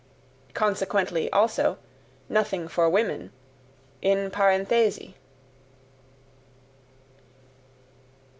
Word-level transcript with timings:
Consequently, 0.55 1.31
also, 1.31 1.77
nothing 2.27 2.67
for 2.67 2.89
women, 2.89 3.31
IN 4.01 4.31
PARENTHESI. 4.31 5.13